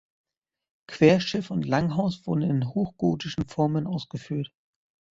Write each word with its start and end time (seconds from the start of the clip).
Querschiff 0.89 1.51
und 1.51 1.61
Langhaus 1.67 2.25
wurden 2.25 2.41
in 2.41 2.67
hochgotischen 2.69 3.45
Formen 3.47 3.85
ausgeführt. 3.85 4.51